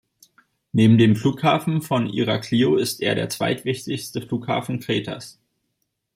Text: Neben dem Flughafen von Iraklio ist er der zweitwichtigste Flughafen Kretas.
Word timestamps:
Neben 0.71 0.97
dem 0.97 1.15
Flughafen 1.15 1.83
von 1.83 2.07
Iraklio 2.09 2.75
ist 2.75 3.01
er 3.03 3.13
der 3.13 3.29
zweitwichtigste 3.29 4.23
Flughafen 4.23 4.79
Kretas. 4.79 5.37